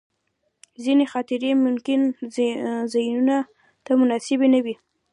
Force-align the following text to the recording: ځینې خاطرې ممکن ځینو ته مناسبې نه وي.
ځینې 0.83 1.05
خاطرې 1.13 1.51
ممکن 1.65 2.01
ځینو 2.93 3.39
ته 3.85 3.91
مناسبې 4.01 4.47
نه 4.53 4.59
وي. 4.65 4.75